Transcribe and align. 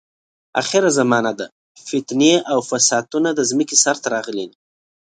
اخره 0.61 0.89
زمانه 0.99 1.31
ده، 1.39 1.45
فتنې 1.87 2.33
او 2.51 2.59
فسادونه 2.69 3.29
د 3.35 3.39
ځمکې 3.49 3.75
سر 3.83 3.95
ته 4.03 4.07
راغلي 4.15 4.45
دي. 4.49 4.57